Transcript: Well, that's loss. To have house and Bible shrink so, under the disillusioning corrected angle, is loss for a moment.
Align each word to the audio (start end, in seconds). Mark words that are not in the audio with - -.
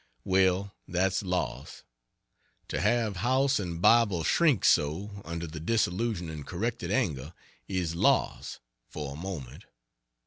Well, 0.25 0.73
that's 0.87 1.21
loss. 1.21 1.83
To 2.69 2.81
have 2.81 3.17
house 3.17 3.59
and 3.59 3.79
Bible 3.79 4.23
shrink 4.23 4.65
so, 4.65 5.21
under 5.23 5.45
the 5.45 5.59
disillusioning 5.59 6.43
corrected 6.43 6.89
angle, 6.89 7.33
is 7.67 7.93
loss 7.93 8.57
for 8.87 9.13
a 9.13 9.15
moment. 9.15 9.65